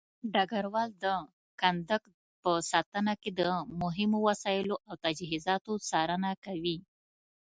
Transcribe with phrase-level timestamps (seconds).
[0.33, 1.05] ډګروال د
[1.61, 2.03] کندک
[2.41, 3.41] په ساتنه کې د
[3.81, 6.77] مهمو وسایلو او تجهيزاتو څارنه کوي.